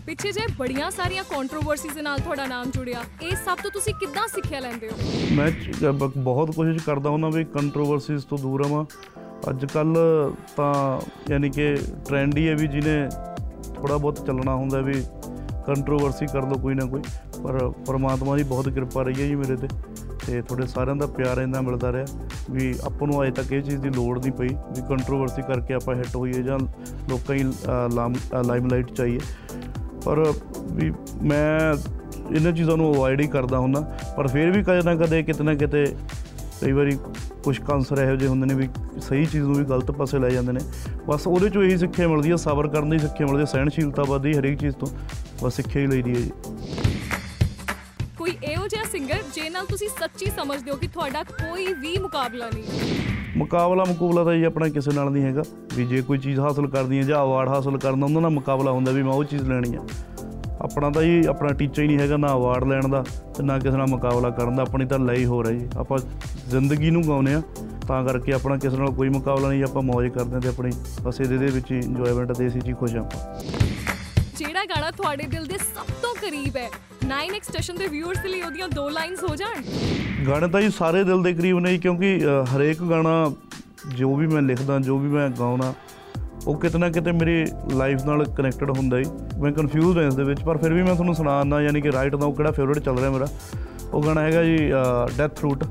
ਪਿੱਛੇ 0.08 0.32
ਜੇ 0.32 0.40
ਬੜੀਆਂ 0.58 0.90
ਸਾਰੀਆਂ 0.90 1.24
ਕੰਟਰੋਵਰਸੀਜ਼ 1.24 1.94
ਦੇ 1.94 2.02
ਨਾਲ 2.02 2.18
ਤੁਹਾਡਾ 2.18 2.46
ਨਾਮ 2.46 2.70
ਜੁੜਿਆ, 2.70 3.00
ਇਹ 3.22 3.36
ਸਭ 3.36 3.58
ਤੋਂ 3.62 3.70
ਤੁਸੀਂ 3.70 3.94
ਕਿੱਦਾਂ 3.94 4.28
ਸਿੱਖਿਆ 4.28 4.60
ਲੈਂਦੇ 4.60 4.88
ਹੋ? 4.88 4.96
ਮੈਂ 5.32 5.50
ਚ- 5.50 5.86
ਬ- 5.86 6.12
ਬਹੁਤ 6.16 6.50
ਕੋਸ਼ਿਸ਼ 6.50 6.84
ਕਰਦਾ 6.84 7.10
ਹੁੰਦਾ 7.10 7.28
ਵੀ 7.28 7.44
ਕੰਟਰੋਵਰਸੀਜ਼ 7.44 8.24
ਤੋਂ 8.24 8.38
ਦੂਰ 8.38 8.66
ਰਵਾਂ। 8.66 8.84
ਅੱਜ 9.50 9.64
ਕੱਲ 9.64 9.96
ਤਾਂ 10.56 11.00
ਯਾਨੀ 11.30 11.50
ਕਿ 11.50 11.76
ਟ੍ਰੈਂਡ 12.08 12.38
ਹੀ 12.38 12.48
ਹੈ 12.48 12.54
ਵੀ 12.54 12.66
ਜਿਹਨੇ 12.66 13.08
ਥੋੜਾ 13.74 13.96
ਬਹੁਤ 13.96 14.26
ਚੱਲਣਾ 14.26 14.54
ਹੁੰਦਾ 14.54 14.80
ਵੀ 14.80 14.94
ਕੰਟਰੋਵਰਸੀ 15.66 16.26
ਕਰ 16.26 16.42
ਲਓ 16.42 16.58
ਕੋਈ 16.58 16.74
ਨਾ 16.74 16.86
ਕੋਈ। 16.86 17.02
ਪਰ 17.42 17.70
ਪਰਮਾਤਮਾ 17.86 18.36
ਦੀ 18.36 18.42
ਬਹੁਤ 18.42 18.68
ਕਿਰਪਾ 18.68 19.02
ਰਹੀ 19.02 19.22
ਹੈ 19.22 19.26
ਜੀ 19.26 19.34
ਮੇਰੇ 19.34 19.56
ਤੇ 19.56 19.68
ਤੇ 20.26 20.42
ਤੁਹਾਡੇ 20.42 20.66
ਸਾਰਿਆਂ 20.66 20.96
ਦਾ 20.96 21.06
ਪਿਆਰ 21.06 21.38
ਇੰਨਾ 21.38 21.60
ਮਿਲਦਾ 21.60 21.92
ਰਿਹਾ 21.92 22.06
ਵੀ 22.50 22.74
ਆਪਾਂ 22.84 23.08
ਨੂੰ 23.08 23.22
ਅਜੇ 23.22 23.30
ਤੱਕ 23.30 23.52
ਇਹ 23.52 23.62
ਚੀਜ਼ 23.62 23.76
ਦੀ 23.76 23.90
ਲੋੜ 23.90 24.18
ਨਹੀਂ 24.18 24.32
ਪਈ 24.32 24.48
ਵੀ 24.48 24.82
ਕੰਟਰੋਵਰਸੀ 24.88 25.42
ਕਰਕੇ 25.42 25.74
ਆਪਾਂ 25.74 25.94
ਹਿੱਟ 25.94 26.16
ਹੋਈਏ 26.16 26.42
ਜਾਂ 26.42 26.58
ਲੋਕਾਂ 27.08 27.36
ਹੀ 27.36 27.44
ਲਾਈਮਲਾਈਟ 28.42 28.92
ਚਾਹੀਏ। 28.92 29.20
ਪਰ 30.08 30.34
ਵੀ 30.60 30.92
ਮੈਂ 31.22 31.74
ਇਹਨਾਂ 32.36 32.52
ਚੀਜ਼ਾਂ 32.52 32.76
ਨੂੰ 32.76 32.94
ਅਵੋਇਡ 32.94 33.20
ਹੀ 33.20 33.26
ਕਰਦਾ 33.26 33.58
ਹੁੰਦਾ। 33.58 33.80
ਪਰ 34.16 34.26
ਫਿਰ 34.26 34.50
ਵੀ 34.50 34.62
ਕਦੇ 34.62 34.82
ਨਾ 34.82 34.94
ਕਦੇ, 34.94 35.22
ਕਿਤੇ 35.22 35.44
ਨਾ 35.44 35.54
ਕਿਤੇ 35.54 35.86
ਕਈ 36.60 36.72
ਵਾਰੀ 36.72 36.98
ਕੁਝ 37.44 37.60
ਕਾਂਸਰ 37.60 37.98
ਇਹੋ 37.98 38.16
ਜਿਹੇ 38.16 38.30
ਹੁੰਦੇ 38.30 38.46
ਨੇ 38.46 38.54
ਵੀ 38.54 38.68
ਸਹੀ 39.00 39.26
ਚੀਜ਼ 39.26 39.44
ਨੂੰ 39.44 39.54
ਵੀ 39.54 39.64
ਗਲਤ 39.64 39.90
ਪਾਸੇ 39.90 40.18
ਲੈ 40.18 40.30
ਜਾਂਦੇ 40.30 40.52
ਨੇ। 40.52 40.60
ਬਸ 41.06 41.26
ਉਹਦੇ 41.26 41.50
ਚੋਂ 41.50 41.62
ਇਹੀ 41.62 41.76
ਸਿੱਖਿਆ 41.76 42.08
ਮਿਲਦੀ 42.08 42.30
ਹੈ 42.30 42.36
ਸਬਰ 42.36 42.68
ਕਰਨ 42.68 42.90
ਦੀ 42.90 42.98
ਸਿੱਖਿਆ 42.98 43.26
ਮਿਲਦੀ 43.26 43.40
ਹੈ 43.40 43.44
ਸਹਿਣਸ਼ੀਲਤਾ 43.44 44.02
ਵੱਧਦੀ 44.02 44.34
ਹੈ 44.34 44.40
ਹਰੇਕ 44.40 44.58
ਚੀਜ਼ 44.58 44.74
ਤੋਂ। 44.74 44.88
ਬਸ 45.42 45.54
ਸਿੱਖਿਆ 45.54 45.82
ਹੀ 45.82 45.86
ਲਈਦੀ 45.86 46.10
ਹੈ 46.10 46.20
ਜੀ। 46.20 46.30
ਕੋਈ 48.18 48.36
ਇਹੋ 48.44 48.68
ਜਿਹਾ 48.68 48.84
ਸਿੰਗਰ 48.84 49.22
ਜੇ 49.34 49.50
ਨਾਲ 49.50 49.66
ਤੁਸੀਂ 49.66 49.88
ਸੱਚੀ 49.88 50.26
ਸਮਝਦੇ 50.26 50.70
ਹੋ 50.70 50.76
ਕਿ 50.76 50.88
ਤੁਹਾਡਾ 50.88 51.22
ਕੋਈ 51.22 51.72
ਵੀ 51.72 51.98
ਮੁਕਾਬਲਾ 51.98 52.50
ਨਹੀਂ। 52.54 52.64
ਮੁਕਾਬਲਾ 53.38 53.84
ਮੁਕਾਬਲਾ 53.84 54.24
ਤਾਂ 54.24 54.34
ਜੀ 54.34 54.44
ਆਪਣਾ 54.44 54.68
ਕਿਸੇ 54.68 54.90
ਨਾਲ 54.90 55.10
ਨਹੀਂ 55.10 55.22
ਹੈਗਾ। 55.24 55.42
ਵੀ 55.76 55.84
ਜੇ 55.86 56.00
ਕੋਈ 56.02 56.18
ਚੀਜ਼ 56.18 56.38
ਹਾਸਲ 56.40 56.66
ਕਰਦੀ 56.68 56.98
ਹੈ 56.98 57.02
ਜਾਂ 57.02 57.22
ਅਵਾਰਡ 57.22 57.48
ਹਾਸਲ 57.48 57.78
ਕਰਨਾ 57.78 58.06
ਉਹਨਾਂ 58.06 58.20
ਨਾਲ 58.22 58.30
ਮੁਕਾਬਲਾ 58.30 58.70
ਹੁੰਦਾ 58.70 58.92
ਵੀ 58.92 59.02
ਮੈਂ 59.02 59.12
ਉਹ 59.12 59.24
ਚੀਜ਼ 59.24 59.42
ਲੈਣੀ 59.48 59.74
ਆ 59.76 59.82
ਆਪਣਾ 60.60 60.90
ਤਾਂ 60.90 61.02
ਜੀ 61.02 61.24
ਆਪਣਾ 61.26 61.52
ਟੀਚਾ 61.52 61.82
ਹੀ 61.82 61.86
ਨਹੀਂ 61.88 61.98
ਹੈਗਾ 61.98 62.16
ਨਾ 62.16 62.32
ਅਵਾਰਡ 62.32 62.64
ਲੈਣ 62.64 62.88
ਦਾ 62.88 63.04
ਤੇ 63.36 63.42
ਨਾ 63.42 63.58
ਕਿਸੇ 63.58 63.76
ਨਾਲ 63.76 63.86
ਮੁਕਾਬਲਾ 63.86 64.30
ਕਰਨ 64.30 64.56
ਦਾ। 64.56 64.62
ਆਪਣੀ 64.62 64.86
ਤਾਂ 64.86 64.98
ਲਈ 64.98 65.24
ਹੋ 65.24 65.42
ਰਹੀ 65.42 65.58
ਜੀ 65.58 65.68
ਆਪਾਂ 65.78 65.98
ਜ਼ਿੰਦਗੀ 66.48 66.90
ਨੂੰ 66.90 67.02
ਗਾਉਂਦੇ 67.08 67.34
ਆ 67.34 67.42
ਤਾਂ 67.88 68.02
ਕਰਕੇ 68.04 68.32
ਆਪਣਾ 68.32 68.56
ਕਿਸੇ 68.56 68.76
ਨਾਲ 68.76 68.90
ਕੋਈ 68.92 69.08
ਮੁਕਾਬਲਾ 69.08 69.48
ਨਹੀਂ 69.48 69.62
ਆਪਾਂ 69.64 69.82
ਮौज 69.82 70.10
ਕਰਦੇ 70.12 70.34
ਹਾਂ 70.34 70.40
ਤੇ 70.40 70.48
ਆਪਣੀ 70.48 70.70
ਬਸ 71.02 71.20
ਇਹਦੇ 71.20 71.38
ਦੇ 71.38 71.46
ਵਿੱਚ 71.46 71.70
ਹੀ 71.72 71.78
ਇੰਜੋਇਮੈਂਟ 71.78 72.32
ਦੇ 72.32 72.46
ਇਸੇ 72.46 72.60
'ਚ 72.60 72.68
ਹੀ 72.68 72.72
ਖੁਸ਼ 72.72 72.96
ਹਾਂ। 72.96 73.02
ਆਪਾਂ 73.02 73.40
ਜਿਹੜਾ 74.36 74.64
ਗਾਣਾ 74.66 74.90
ਤੁਹਾਡੇ 74.90 75.26
ਦਿਲ 75.26 75.46
ਦੇ 75.46 75.58
ਸਭ 75.58 75.92
ਤੋਂ 76.02 76.14
ਕਰੀਬ 76.14 76.56
ਹੈ 76.56 76.68
9x 77.08 77.42
ਸਟੇਸ਼ਨ 77.42 77.76
ਦੇ 77.76 77.86
ਵਿਊਅਰਸ 77.86 78.24
ਲਈ 78.24 78.42
ਉਹਦੀਆਂ 78.42 78.68
ਦੋ 78.68 78.88
ਲਾਈਨਸ 78.88 79.22
ਹੋ 79.30 79.36
ਜਾਣ? 79.36 79.62
ਗਾਣੇ 80.26 80.48
ਤਾਂ 80.48 80.60
ਜੀ 80.60 80.70
ਸਾਰੇ 80.70 81.04
ਦਿਲ 81.04 81.22
ਦੇ 81.22 81.32
ਕਰੀਬ 81.32 81.58
ਨੇ 81.58 81.70
ਜੀ 81.70 81.78
ਕਿਉਂਕਿ 81.78 82.20
ਅ, 82.24 82.56
ਹਰੇਕ 82.56 82.82
ਗਾਣਾ 82.82 83.30
ਜੋ 83.94 84.16
ਵੀ 84.16 84.26
ਮੈਂ 84.26 84.42
ਲਿਖਦਾ 84.42 84.78
ਜੋ 84.78 84.98
ਵੀ 84.98 85.08
ਮੈਂ 85.08 85.28
ਗਾਉਣਾ 85.30 85.74
ਉਹ 86.46 86.60
ਕਿਤੇ 86.60 86.78
ਨਾ 86.78 86.88
ਕਿਤੇ 86.90 87.12
ਮੇਰੀ 87.12 87.46
ਲਾਈਫ 87.74 88.04
ਨਾਲ 88.04 88.24
ਕਨੈਕਟਡ 88.24 88.70
ਹੁੰਦਾ 88.70 89.00
ਜੀ। 89.00 89.10
ਮੈਂ 89.40 89.52
ਕਨਫਿਊਜ਼ 89.52 89.98
ਹਾਂ 89.98 90.04
ਇਸ 90.04 90.14
ਦੇ 90.14 90.24
ਵਿੱਚ 90.24 90.42
ਪਰ 90.42 90.56
ਫਿਰ 90.56 90.72
ਵੀ 90.72 90.82
ਮੈਂ 90.82 90.94
ਤੁਹਾਨੂੰ 90.94 91.14
ਸੁਣਾਉਣਾ 91.14 91.60
ਯਾਨੀ 91.60 91.80
ਕਿ 91.80 91.92
ਰਾਈਟ 91.92 92.16
ਦਾ 92.16 92.26
ਉਹ 92.26 92.34
ਕਿਹੜਾ 92.34 92.50
ਫੇਵਰਿਟ 92.50 92.78
ਚੱਲ 92.78 92.98
ਰਿਹਾ 92.98 93.10
ਮੇਰਾ? 93.10 93.26
ਉਹ 93.92 94.02
ਗਾਣਾ 94.02 94.20
ਹੈਗਾ 94.20 94.42
ਜੀ 94.44 94.56
ਡੈਥ 95.18 95.40
ਰੂਟ 95.42 95.64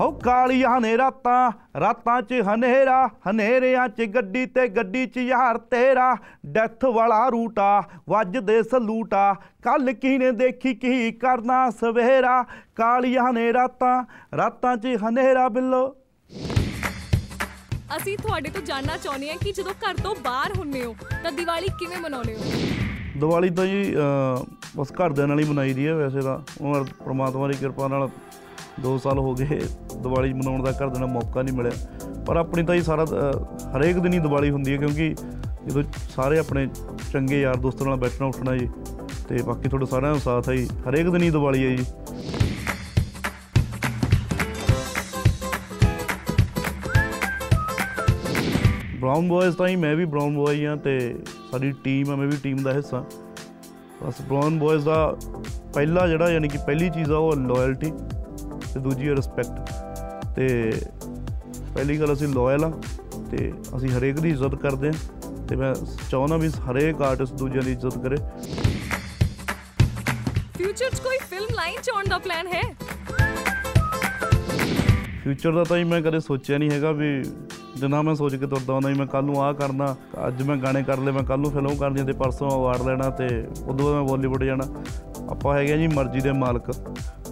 ਹੋ 0.00 0.10
ਕਾਲੀਆਂ 0.24 0.80
ਨੇ 0.80 0.96
ਰਾਤਾਂ 0.98 1.50
ਰਾਤਾਂ 1.80 2.20
'ਚ 2.22 2.34
ਹਨੇਰਾ 2.46 3.06
ਹਨੇਰਿਆਂ 3.30 3.88
'ਚ 3.88 4.04
ਗੱਡੀ 4.14 4.44
ਤੇ 4.46 4.66
ਗੱਡੀ 4.68 5.04
'ਚ 5.06 5.16
ਯਾਰ 5.18 5.58
ਤੇਰਾ। 5.70 6.14
ਡੈਥ 6.46 6.84
ਵਾਲਾ 6.94 7.28
ਰੂਟਾ 7.28 7.82
ਵੱਜਦੇ 8.08 8.62
ਸਲੂਟਾ। 8.62 9.34
ਕੱਲ 9.62 9.92
ਕਿਨੇ 9.92 10.30
ਦੇਖੀ 10.32 10.74
ਕੀ 10.74 11.10
ਕਰਨਾ 11.12 11.58
ਸਵੇਰਾ? 11.70 12.42
ਕਾਲੀਆਂ 12.76 13.32
ਨੇ 13.32 13.52
ਰਾਤਾਂ 13.52 14.04
ਰਾਤਾਂ 14.36 14.76
'ਚ 14.76 14.96
ਹਨੇਰਾ 15.04 15.48
ਬਿੱਲੋ। 15.48 15.82
ਅਸੀਂ 17.96 18.16
ਤੁਹਾਡੇ 18.18 18.50
ਤੋਂ 18.50 18.62
ਜਾਣਨਾ 18.62 18.96
ਚਾਹੁੰਦੇ 18.96 19.30
ਹਾਂ 19.30 19.36
ਕਿ 19.38 19.52
ਜਦੋਂ 19.52 19.72
ਘਰ 19.84 20.02
ਤੋਂ 20.02 20.14
ਬਾਹਰ 20.24 20.56
ਹੁੰਨੇ 20.56 20.84
ਹੋ 20.84 20.96
ਤਾਂ 21.22 21.32
ਦੀਵਾਲੀ 21.32 21.68
ਕਿਵੇਂ 21.78 21.98
ਮਨਾਉਂਦੇ 22.00 22.36
ਹੋ? 22.36 22.42
ਦੀਵਾਲੀ 23.16 23.50
ਤਾਂ 23.50 23.66
ਜੀ 23.66 23.94
ਬਸ 24.76 24.92
ਘਰਦਿਆਂ 24.92 25.26
ਨਾਲ 25.28 25.40
ਹੀ 25.40 25.44
ਮਨਾਈ 25.44 25.72
ਦੀ 25.74 25.86
ਹੈ 25.86 25.94
ਵੈਸੇ 25.94 26.20
ਤਾਂ। 26.20 26.38
ਉਹ 26.60 26.84
ਪ੍ਰਮਾਤਮਾ 27.04 27.48
ਦੀ 27.48 27.56
ਕਿਰਪਾ 27.60 27.88
ਨਾਲ 27.88 28.08
2 28.84 28.96
ਸਾਲ 28.98 29.18
ਹੋ 29.18 29.34
ਗਏ 29.34 29.60
ਦੀਵਾਲੀ 29.94 30.32
ਮਨਾਉਣ 30.32 30.62
ਦਾ, 30.62 30.72
ਘਰ 30.72 30.88
ਦੇ 30.88 31.00
ਨਾਲ 31.00 31.08
ਮੌਕਾ 31.08 31.42
ਨਹੀਂ 31.42 31.54
ਮਿਲਿਆ। 31.56 31.72
ਪਰ 32.26 32.36
ਆਪਣੀ 32.36 32.62
ਤਾਂ 32.62 32.74
ਇਹ 32.74 32.82
ਸਾਰਾ 32.82 33.04
ਹਰੇਕ 33.76 33.98
ਦਿਨ 33.98 34.12
ਹੀ 34.12 34.18
ਦੀਵਾਲੀ 34.18 34.50
ਹੁੰਦੀ 34.50 34.72
ਹੈ 34.72 34.76
ਕਿਉਂਕਿ 34.76 35.14
ਜਦੋਂ 35.66 35.82
ਸਾਰੇ 36.10 36.38
ਆਪਣੇ 36.38 36.66
ਚੰਗੇ 37.12 37.40
ਯਾਰ 37.40 37.56
ਦੋਸਤਾਂ 37.56 37.86
ਨਾਲ 37.86 37.96
ਬੈਠਣਾ, 37.96 38.26
ਉੱਠਣਾ 38.26 38.56
ਜੀ, 38.56 38.68
ਤੇ 39.28 39.42
ਬਾਕੀ 39.42 39.68
ਤੁਹਾਡਾ 39.68 39.86
ਸਾਰਿਆਂ 39.86 40.12
ਦਾ 40.12 40.18
ਸਾਥ 40.18 40.48
ਹੈ 40.48 40.54
ਜੀ। 40.56 40.68
ਹਰੇਕ 40.88 41.08
ਦਿਨ 41.08 41.22
ਹੀ 41.22 41.30
ਦੀਵਾਲੀ 41.30 41.64
ਹੈ 41.64 41.76
ਜੀ। 41.76 41.84
ਬ੍ਰਾਊਨ 49.00 49.28
ਬॉयਜ਼ 49.28 49.56
ਤਾਂ 49.56 49.68
ਹੀ, 49.68 49.76
ਮੈਂ 49.76 49.94
ਵੀ 49.96 50.04
ਬ੍ਰਾਊਨ 50.04 50.34
ਬॉय 50.36 50.66
ਹਾਂ 50.66 50.76
ਤੇ 50.76 50.98
ਸਾਡੀ 51.52 51.72
ਟੀਮ 51.84 52.10
ਆ, 52.10 52.16
ਮੈਂ 52.16 52.26
ਵੀ 52.26 52.36
ਟੀਮ 52.42 52.62
ਦਾ 52.62 52.72
ਹਿੱਸਾ। 52.72 53.04
ਬਸ 54.02 54.20
ਬ੍ਰਾਊਨ 54.22 54.58
ਬॉयਜ਼ 54.58 54.84
ਦਾ 54.84 55.16
ਪਹਿਲਾ 55.74 56.06
ਜਿਹੜਾ 56.06 56.30
ਯਾਨੀ 56.30 56.48
ਕਿ 56.48 56.58
ਪਹਿਲੀ 56.66 56.88
ਚੀਜ਼ 56.90 57.10
ਆ, 57.12 57.16
ਉਹ 57.16 57.36
ਲਾਇਲਟੀ 57.36 57.92
ਤੇ 58.74 58.80
ਦੂਜੀ 58.80 59.08
ਹੈ 59.08 59.14
ਰਿਸਪੈਕਟ 59.14 59.70
ਤੇ 60.36 60.46
ਪਹਿਲੀ 61.74 61.98
ਗੱਲ 62.00 62.12
ਅਸੀਂ 62.12 62.28
ਲਾਇਲ 62.28 62.64
ਆ 62.64 62.70
ਤੇ 63.30 63.52
ਅਸੀਂ 63.76 63.88
ਹਰੇਕ 63.90 64.18
ਦੀ 64.20 64.30
ਇੱਜ਼ਤ 64.30 64.54
ਕਰਦੇ 64.62 64.88
ਹਾਂ 64.88 65.46
ਤੇ 65.48 65.56
ਮੈਂ 65.56 65.74
ਚਾਹੁੰਦਾ 66.10 66.36
ਵੀ 66.36 66.48
ਹਰੇਕ 66.70 67.02
ਆਰਟਿਸਟ 67.02 67.34
ਦੂਜਿਆਂ 67.34 67.62
ਦੀ 67.62 67.72
ਇੱਜ਼ਤ 67.72 67.98
ਕਰੇ। 67.98 68.16
ਫਿਊਚਰ 70.56 70.90
'ਚ 70.90 71.00
ਕੋਈ 71.00 71.18
ਫਿਲਮ 71.30 71.54
ਲਾਈਨ 71.54 71.80
'ਚ 71.82 71.90
ਆਉਣ 71.90 72.08
ਦਾ 72.08 72.18
ਪਲਾਨ 72.18 72.46
ਹੈ? 72.46 72.62
ਫਿਊਚਰ 75.22 75.52
ਦਾ 75.52 75.64
ਤਾਂ 75.64 75.76
ਹੀ 75.76 75.84
ਮੈਂ 75.84 76.00
ਕਦੇ 76.02 76.20
ਸੋਚਿਆ 76.20 76.58
ਨਹੀਂ 76.58 76.70
ਹੈਗਾ 76.70 76.92
ਵੀ 76.92 77.22
ਜਿੰਨਾ 77.76 78.00
ਮੈਂ 78.02 78.14
ਸੋਚ 78.14 78.34
ਕੇ 78.36 78.46
ਤੁਰਦਾ 78.46 78.72
ਹੁੰਦਾ 78.72 78.88
ਵੀ 78.88 78.94
ਮੈਂ 78.94 79.06
ਕੱਲ 79.06 79.24
ਨੂੰ 79.24 79.42
ਆਹ 79.42 79.52
ਕਰਨਾ 79.54 79.94
ਅੱਜ 80.26 80.42
ਮੈਂ 80.42 80.56
ਗਾਣੇ 80.56 80.82
ਕਰ 80.82 80.98
ਲਏ 80.98 81.12
ਮੈਂ 81.12 81.22
ਕੱਲ 81.24 81.40
ਨੂੰ 81.40 81.50
ਫਿਲਮ 81.52 81.76
ਕਰਨੀ 81.76 82.04
ਤੇ 82.04 82.12
ਪਰਸੋਂ 82.12 82.50
ਅਵਾਰਡ 82.50 82.82
ਲੈਣਾ 82.86 83.10
ਤੇ 83.10 83.26
ਉਦੋਂ 83.66 83.84
ਬਾਅਦ 83.84 83.94
ਮੈਂ 83.94 84.02
ਬਾਲੀਵੁੱਡ 84.08 84.44
ਜਾਣਾ। 84.44 84.64
ਆਪਾਂ 85.30 85.54
ਹੈਗੇ 85.56 85.72
ਆ 85.72 85.76
ਜੀ 85.76 85.86
ਮਰਜ਼ੀ 85.86 86.20
ਦੇ 86.20 86.32
ਮਾਲਕ 86.32 86.70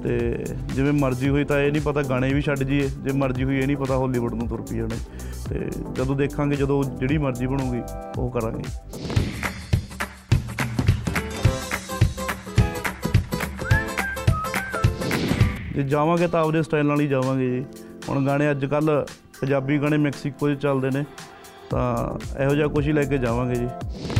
ਤੇ 0.03 0.45
ਜਿਵੇਂ 0.75 0.93
ਮਰਜ਼ੀ 0.93 1.29
ਹੋਈ 1.29 1.45
ਤਾਂ 1.45 1.59
ਇਹ 1.61 1.73
ਨਹੀਂ 1.73 1.83
ਪਤਾ 1.83 2.03
ਗਾਣੇ 2.03 2.33
ਵੀ 2.35 2.41
ਛੱਡ 2.41 2.63
ਜੀਏ 2.63 2.89
ਜੇ 3.05 3.13
ਮਰਜ਼ੀ 3.13 3.45
ਹੋਈ 3.45 3.59
ਇਹ 3.59 3.67
ਨਹੀਂ 3.67 3.77
ਪਤਾ 3.77 3.97
ਹਾਲੀਵੁੱਡ 3.99 4.35
ਨੂੰ 4.35 4.49
ਤੁਰ 4.49 4.63
ਪਈ 4.63 4.77
ਜਾਣੇ 4.77 4.99
ਤੇ 5.49 5.71
ਜਦੋਂ 5.93 6.17
ਦੇਖਾਂਗੇ, 6.17 6.57
ਜਦੋਂ 6.57 6.83
ਜਿਹੜੀ 6.85 7.19
ਮਰਜ਼ੀ 7.19 7.47
ਬਣੂਗੀ, 7.47 7.83
ਉਹ 8.19 8.31
ਕਰਾਂਗੇ। 8.31 8.63
ਜੇ 15.75 15.83
ਜਾਵਾਂਗੇ 15.83 16.27
ਤਾਂ 16.27 16.41
ਆਪਦੇ 16.41 16.63
ਸਟਾਈਲ 16.63 16.87
ਨਾਲ 16.87 17.01
ਹੀ 17.01 17.07
ਜਾਵਾਂਗੇ 17.07 17.51
ਜੀ। 17.51 17.65
ਹੁਣ 18.09 18.27
ਗਾਣੇ 18.27 18.51
ਅੱਜ 18.51 18.65
ਕੱਲ 18.65 19.07
ਪੰਜਾਬੀ 19.41 19.79
ਗਾਣੇ 19.79 19.97
ਮੈਕਸੀਕੋ 19.97 20.55
'ਚ 20.55 20.61
ਚੱਲਦੇ 20.61 20.91
ਨੇ, 20.91 21.05
ਤਾਂ 21.71 22.43
ਇਹੋ 22.43 22.55
ਜਿਹਾ 22.55 22.67
ਕੁਝ 22.69 22.87
ਹੀ 22.87 22.93
ਲੈ 22.93 23.03
ਕੇ 23.03 23.19
ਜਾਵਾਂਗੇ 23.19 23.55
ਜੀ। 23.55 23.67
ਅੱਛਾ 23.67 23.69
ਇੱਕ 23.69 23.87
ਗੱਲ 23.89 24.09
ਹੋਰ 24.09 24.18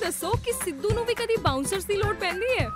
ਦੱਸੋ 0.00 0.30
ਕਿ 0.44 0.52
ਸਿੱਧੂ 0.54 0.90
ਨੂੰ 0.94 1.04
ਵੀ 1.06 1.14
ਕਦੀ 1.14 1.36
ਬਾਉਂਸਰਸ 1.42 1.84
ਦੀ 1.84 1.96
ਲੋੜ 1.96 2.14
ਪੈਂਦੀ 2.16 2.58
ਹੈ? 2.58 2.68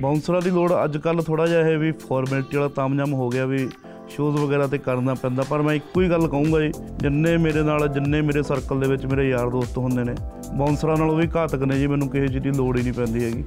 ਬਾਉਂਸਰਾਂ 0.00 0.40
ਦੀ 0.42 0.50
ਲੋੜ 0.50 0.72
ਅੱਜ 0.84 0.96
ਕੱਲ 0.98 1.22
ਥੋੜਾ 1.22 1.46
ਜਿਹਾ 1.46 1.68
ਇਹ 1.68 1.78
ਵੀ 1.78 1.92
ਫਾਰਮੈਲਿਟੀ 2.08 2.56
ਵਾਲਾ 2.56 2.68
ਤਾਮਝਾਮ 2.76 3.12
ਹੋ 3.14 3.28
ਗਿਆ 3.30 3.46
ਵੀ 3.46 3.68
ਸ਼ੋਜ਼ 4.10 4.36
ਵਗੈਰਾ 4.36 4.66
ਤੇ 4.66 4.78
ਕਰਨਾ 4.78 5.14
ਪੈਂਦਾ, 5.14 5.42
ਪਰ 5.42 5.62
ਮੈਂ 5.62 5.74
ਇੱਕੋ 5.74 6.00
ਹੀ 6.00 6.08
ਗੱਲ 6.10 6.26
ਕਹੂੰਗਾ 6.28 6.60
ਜੀ, 6.60 6.72
ਜਿੰਨੇ 7.00 7.36
ਮੇਰੇ 7.36 7.62
ਨਾਲ, 7.62 7.86
ਜਿੰਨੇ 7.88 8.20
ਮੇਰੇ 8.22 8.42
ਸਰਕਲ 8.42 8.80
ਦੇ 8.80 8.88
ਵਿੱਚ 8.88 9.06
ਮੇਰੇ 9.06 9.28
ਯਾਰ 9.28 9.50
ਦੋਸਤ 9.50 9.78
ਹੁੰਦੇ 9.78 10.04
ਨੇ 10.04 10.14
ਬਾਉਂਸਰਾਂ 10.54 10.96
ਨਾਲੋਂ 10.96 11.16
ਵੀ 11.16 11.28
ਘਾਤਕ 11.36 11.62
ਨੇ 11.62 11.78
ਜੀ, 11.78 11.86
ਮੈਨੂੰ 11.86 12.08
ਕਿਸੇ 12.08 12.28
ਚੀਜ਼ 12.28 12.42
ਦੀ 12.44 12.50
ਲੋੜ 12.50 12.76
ਹੀ 12.76 12.82
ਨਹੀਂ 12.82 12.92
ਪੈਂਦੀ 12.92 13.24
ਹੈਗੀ। 13.24 13.44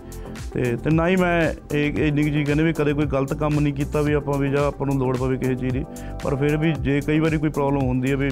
ਤੇ 0.54 0.76
ਤੇ 0.76 0.90
ਨਾ 0.90 1.08
ਹੀ 1.08 1.16
ਮੈਂ 1.16 1.54
ਇਹ 1.76 2.08
ਇੰਨੀ 2.08 2.24
ਕੁ 2.24 2.30
ਚੀਜ਼ 2.30 2.46
ਕਹਿੰਦੇ 2.46 2.64
ਵੀ 2.64 2.74
ਕਦੇ 2.74 2.94
ਕੋਈ 2.94 3.06
ਗਲਤ 3.06 3.34
ਕੰਮ 3.34 3.60
ਨਹੀਂ 3.60 3.74
ਕੀਤਾ 3.74 4.02
ਵੀ 4.02 4.14
ਆਪਾਂ 4.14 4.38
ਵੀ 4.40 4.50
ਜਾਂ 4.52 4.66
ਆਪਾਂ 4.68 4.88
ਨੂੰ 4.88 4.98
ਲੋੜ 5.00 5.18
ਪਵੇ 5.18 5.38
ਕਿਸੇ 5.38 5.56
ਚੀਜ਼ 5.56 5.74
ਦੀ, 5.74 5.86
ਪਰ 6.24 6.36
ਫਿਰ 6.36 6.58
ਵੀ 6.58 6.74
ਜੇ 6.80 7.00
ਕਈ 7.08 7.20
ਵਾਰੀ 7.20 7.38
ਕੋਈ 7.38 7.50
ਪ੍ਰੋਬਲਮ 7.50 7.88
ਹੁੰਦੀ 7.88 8.12
ਹੈ 8.12 8.16
ਵੀ 8.16 8.32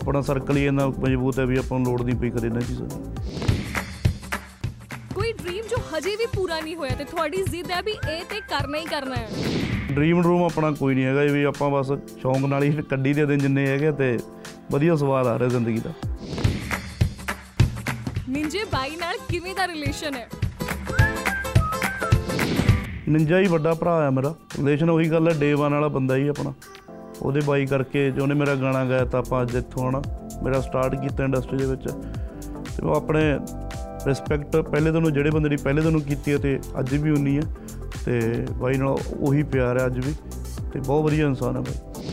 ਆਪਣਾ 0.00 0.20
ਸਰਕਲ 0.20 0.56
ਹੀ 0.56 0.66
ਇੰਨਾ 0.66 0.86
ਮਜ਼ਬੂਤ 0.88 1.38
ਹੈ 1.38 1.44
ਵੀ 1.46 1.56
ਆਪਾਂ 1.58 1.78
ਨੂੰ 1.78 1.86
ਲੋੜ 1.86 2.02
ਨਹੀਂ 2.02 2.16
ਪਈ 2.16 2.30
ਕਦੇ 2.30 2.46
ਇਹਨਾਂ 2.46 2.60
ਚੀਜ਼ਾਂ 2.60 2.86
ਦੀ। 2.86 2.94
ਕੋਈ 3.30 3.39
ਡ੍ਰੀਮ 6.00 6.10
ਜੋ 6.10 6.16
ਹਜੇ 6.16 6.16
ਵੀ 6.16 6.26
ਪੂਰਾ 6.36 6.60
ਨਹੀਂ 6.60 6.76
ਹੋਇਆ 6.76 6.94
ਤੇ 6.94 7.04
ਤੁਹਾਡੀ 7.04 7.42
ਜ਼ਿੱਦ 7.42 7.70
ਹੈ 7.70 7.82
ਵੀ 7.82 7.92
ਇਹ 7.92 8.24
ਤੇ 8.24 8.40
ਕਰਨਾ 8.40 8.78
ਹੀ 8.78 8.84
ਕਰਨਾ 8.84 9.16
ਹੈ। 9.16 9.28
ਡ੍ਰੀਮ 9.92 10.22
ਰੂਮ 10.22 10.42
ਆਪਣਾ 10.42 10.70
ਕੋਈ 10.70 10.94
ਨਹੀਂ 10.94 11.04
ਹੈਗਾ 11.04 11.20
ਵੀ 11.20 11.42
ਆਪਾਂ 11.42 11.70
ਬਸ 11.70 11.86
ਸ਼ੌਂਕ 12.20 12.38
ਨਾਲ 12.38 12.62
ਹੀ 12.62 12.70
ਕੱਢੀ 12.70 13.12
ਦੇ 13.12 13.26
ਦਿਨ 13.26 13.38
ਜਿੰਨੇ 13.38 13.66
ਹੈਗੇ 13.66 13.92
ਤੇ 13.92 14.18
ਵਧੀਆ 14.70 14.96
ਸਵਾਦ 14.96 15.26
ਆ 15.26 15.38
ਰਿਹਾ 15.38 15.48
ਜ਼ਿੰਦਗੀ 15.48 15.78
ਦਾ। 15.78 15.92
ਨਿੰਜੇ 18.28 18.64
ਬਾਈ 18.64 18.96
ਨਾਲ 18.96 19.16
ਕਿਵੇਂ 19.28 19.54
ਦਾ 19.54 19.66
ਰਿਲੇਸ਼ਨ 19.66 20.14
ਹੈ? 20.14 20.28
ਨਿੰਜਾ 23.08 23.38
ਹੀ 23.38 23.46
ਵੱਡਾ 23.46 23.74
ਭਰਾ 23.74 24.06
ਆ 24.06 24.10
ਮੇਰਾ। 24.10 24.34
ਰਿਲੇਸ਼ਨ 24.58 24.90
ਉਹੀ 24.90 25.10
ਗੱਲ 25.10 25.28
ਹੈ 25.28 25.34
ਡੇ 25.34 25.52
1 25.52 25.56
ਵਾਲਾ 25.56 25.88
ਬੰਦਾ 25.88 26.16
ਹੀ 26.16 26.28
ਆਪਣਾ। 26.28 26.52
ਉਹਦੇ 27.22 27.40
ਬਾਈ 27.40 27.66
ਕਰਕੇ 27.66 28.10
ਜੋ 28.10 28.22
ਉਹਨੇ 28.22 28.34
ਮੇਰਾ 28.34 28.54
ਗਾਣਾ 28.54 28.84
ਗਾਇਆ 28.84 29.04
ਤਾਂ 29.04 29.20
ਆਪਾਂ 29.20 29.42
ਅੱਜ 29.42 29.54
ਇੱਥੋਂ 29.54 29.86
ਆਣਾ 29.86 30.02
ਮੇਰਾ 30.42 30.60
ਸਟਾਰਟ 30.60 30.94
ਕੀਤਾ 31.02 31.24
ਇੰਡਸਟਰੀ 31.24 31.58
ਦੇ 31.58 31.66
ਵਿੱਚ। 31.66 31.82
ਤੇ 32.76 32.86
ਉਹ 32.86 32.94
ਆਪਣੇ 32.94 33.38
ਰਿਸਪੈਕਟ 34.06 34.56
ਪਹਿਲੇ 34.56 34.90
ਦਿਨੋਂ 34.90 35.10
ਜਿਹੜੇ 35.10 35.30
ਬੰਦੇ 35.30 35.48
ਦੀ 35.48 35.56
ਪਹਿਲੇ 35.56 35.82
ਦਿਨੋਂ 35.82 36.00
ਕੀਤੀ 36.00 36.32
ਹੈ 36.32 36.38
ਤੇ 36.38 36.58
ਅੱਜ 36.80 36.94
ਵੀ 36.94 37.10
ਉਨੀ 37.10 37.36
ਹੈ 37.36 37.42
ਤੇ 38.04 38.46
ਬਾਈ 38.58 38.74
ਨਾਲ 38.74 38.98
ਉਹੀ 39.18 39.42
ਪਿਆਰ 39.42 39.80
ਹੈ 39.80 39.86
ਅੱਜ 39.86 39.98
ਵੀ 39.98 40.14
ਤੇ 40.72 40.80
ਬਹੁਤ 40.80 41.04
ਵਧੀਆ 41.04 41.26
ਇਨਸਾਨ 41.26 41.56
ਹੈ 41.56 41.60
ਬਾਈ। 41.60 42.04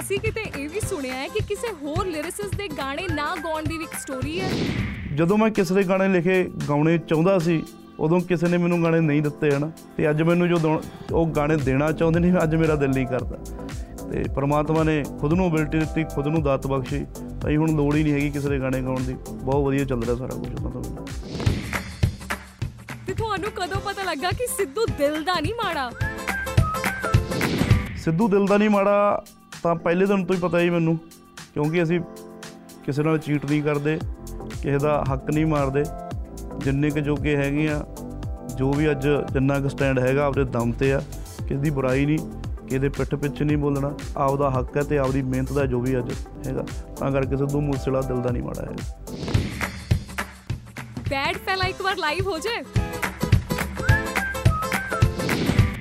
ਅਸੀਂ 0.00 0.18
ਕਿਤੇ 0.20 0.40
ਇਹ 0.58 0.68
ਵੀ 0.68 0.80
ਸੁਣਿਆ 0.80 1.14
ਹੈ 1.14 1.28
ਕਿ 1.28 1.40
ਕਿਸੇ 1.48 1.72
ਹੋਰ 1.82 2.06
ਲਿਰਿਸਿਸਟ 2.06 2.56
ਦੇ 2.56 2.68
ਗਾਣੇ 2.78 3.06
ਨਾ 3.12 3.34
ਗਾਉਣ 3.44 3.62
ਦੀ 3.62 3.78
ਵੀ 3.78 3.84
ਇੱਕ 3.84 3.94
ਸਟੋਰੀ 4.00 4.40
ਹੈ। 4.40 4.48
ਜਦੋਂ 5.14 5.38
ਮੈਂ 5.38 5.50
ਕਿਸੇ 5.50 5.74
ਦੇ 5.74 5.82
ਗਾਣੇ 5.82 6.08
ਲਿਖੇ 6.08 6.44
ਗਾਉਣੇ 6.68 6.98
ਚਾਹੁੰਦਾ 6.98 7.38
ਸੀ 7.38 7.62
ਉਦੋਂ 8.00 8.20
ਕਿਸੇ 8.20 8.48
ਨੇ 8.48 8.58
ਮੈਨੂੰ 8.58 8.82
ਗਾਣੇ 8.82 9.00
ਨਹੀਂ 9.00 9.22
ਦਿੱਤੇ 9.22 9.50
ਹਨ। 9.50 9.70
ਤੇ 9.96 10.08
ਅੱਜ 10.10 10.22
ਮੈਨੂੰ 10.22 10.48
ਜੋ 10.48 10.80
ਉਹ 11.12 11.26
ਗਾਣੇ 11.26 11.56
ਦੇਣਾ 11.56 11.90
ਚਾਹੁੰਦੇ 11.92 12.20
ਨੇ 12.20 12.32
ਅੱਜ 12.42 12.54
ਮੇਰਾ 12.54 12.74
ਦਿਲ 12.74 12.90
ਨਹੀਂ 12.90 13.06
ਕਰਦਾ। 13.06 13.36
ਤੇ 14.14 14.22
ਪ੍ਰਮਾਤਮਾ 14.34 14.82
ਨੇ 14.82 15.02
ਖੁਦ 15.20 15.32
ਨੂੰ 15.32 15.46
ਅਬਿਲਿਟੀ 15.48 15.78
ਦਿੱਤੀ 15.78 16.02
ਖੁਦ 16.04 16.26
ਨੂੰ 16.26 16.42
ਦਾਤ 16.42 16.66
ਬਖਸ਼ੀ। 16.66 16.98
ਤਾਂ 17.42 17.50
ਹੀ 17.50 17.56
ਹੁਣ 17.56 17.70
ਲੋੜ 17.70 17.94
ਹੀ 17.94 18.02
ਨਹੀਂ 18.02 18.12
ਹੈਗੀ 18.12 18.28
ਕਿਸੇ 18.30 18.48
ਦੇ 18.48 18.58
ਗਾਣੇ 18.60 18.80
ਗਾਉਣ 18.82 19.00
ਦੀ। 19.00 19.14
ਬਹੁਤ 19.30 19.64
ਵਧੀਆ 19.64 19.84
ਚੱਲ 19.84 20.02
ਰਿਹਾ 20.02 20.16
ਸਾਰਾ 20.16 20.34
ਕੁਝ 20.34 20.48
ਉਹਨਾਂ 20.54 20.70
ਤੋਂ। 20.70 21.06
ਤੇ 23.06 23.14
ਤੁਹਾਨੂੰ 23.14 23.50
ਕਦੋਂ 23.50 23.80
ਪਤਾ 23.80 24.02
ਲੱਗਾ 24.02 24.30
ਕਿ 24.30 24.46
ਸਿੱਧੂ 24.46 24.86
ਦਿਲ 24.98 25.24
ਦਾ 25.24 25.34
ਨਹੀਂ 25.40 25.54
ਮਾੜਾ? 25.54 25.90
ਸਿੱਧੂ 27.96 28.28
ਦਿਲ 28.28 28.46
ਦਾ 28.46 28.56
ਨਹੀਂ 28.56 28.70
ਮਾੜਾ 28.70 29.24
ਤਾਂ 29.62 29.74
ਪਹਿਲੇ 29.74 30.06
ਦਿਨ 30.06 30.24
ਤੋਂ 30.24 30.36
ਹੀ 30.36 30.40
ਪਤਾ 30.40 30.58
ਹੀ 30.58 30.70
ਮੈਨੂੰ। 30.70 30.96
ਕਿਉਂਕਿ 31.54 31.82
ਅਸੀਂ 31.82 32.00
ਕਿਸੇ 32.84 33.02
ਨਾਲ 33.02 33.18
ਚੀਟ 33.18 33.44
ਨਹੀਂ 33.44 33.62
ਕਰਦੇ 33.62 33.98
ਕਿਸੇ 34.62 34.78
ਦਾ 34.78 35.04
ਹੱਕ 35.12 35.30
ਨਹੀਂ 35.30 35.46
ਮਾਰਦੇ। 35.46 35.84
ਜਿੰਨੇ 36.64 36.90
ਕੁ 36.90 37.00
ਜੋਗੇ 37.00 37.36
ਹੈਗੇ 37.36 37.68
ਆ 37.68 37.84
ਜੋ 38.56 38.72
ਵੀ 38.72 38.90
ਅੱਜ 38.90 39.08
ਜਿੰਨਾ 39.32 39.60
ਕੁ 39.60 39.68
ਸਟੈਂਡ 39.68 39.98
ਹੈਗਾ 39.98 40.24
ਆਪਦੇ 40.26 40.44
ਦਮ 40.44 40.72
ਤੇ 40.72 40.92
ਆ 40.92 41.02
ਕਿਸੇ 41.38 41.60
ਦੀ 41.60 41.70
ਬੁਰਾਈ 41.70 42.06
ਨਹੀਂ। 42.06 42.18
ਕਿਸੇ 42.64 42.78
ਦੇ 42.78 42.88
ਪਿੱਠ 42.88 43.14
ਪਿੱਛੇ 43.14 43.44
ਨਹੀਂ 43.44 43.56
ਬੋਲਣਾ। 43.56 43.92
ਆਪਦਾ 44.16 44.50
ਹੱਕ 44.50 44.76
ਹੈ 44.76 44.82
ਤੇ 44.82 44.98
ਆਪਦੀ 44.98 45.22
ਮਿਹਨਤ 45.24 45.52
ਦਾ 45.52 45.66
ਜੋ 45.66 45.80
ਵੀ 45.80 45.98
ਅੱਜ 45.98 46.12
ਹੈਗਾ। 46.46 46.64
ਤਾਂ 46.98 47.10
ਕਰਕੇ 47.12 47.36
ਸਿੱਧੂ 47.36 47.60
ਮੂਸੇਵਾਲਾ 47.60 48.06
ਦਿਲ 48.08 48.22
ਦਾ 48.22 48.30
ਨਹੀਂ 48.30 48.42
ਮਾੜਾ 48.42 48.62
ਹੈ 48.62 48.76
ਬੈਡ 51.10 51.36
ਫੈਲਾ 51.36 51.64
ਇੱਕ 51.64 51.82
ਵਾਰ 51.82 51.96
ਲਾਈਵ 51.96 52.26
ਹੋ 52.26 52.38
ਜਾਏ। 52.38 52.62